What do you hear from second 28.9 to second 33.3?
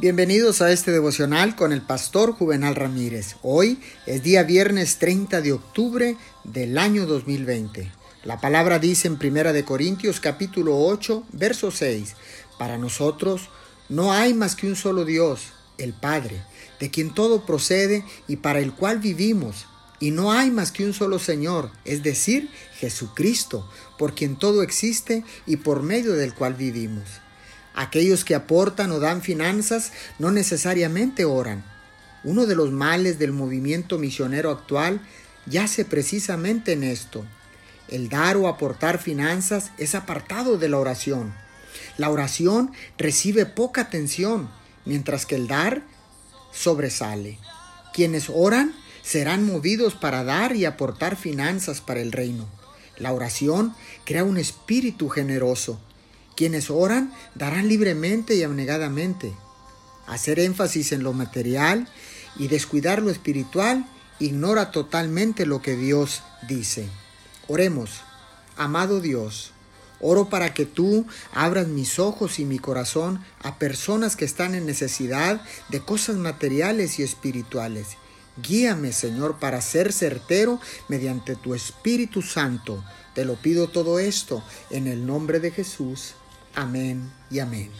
o dan finanzas no necesariamente oran. Uno de los males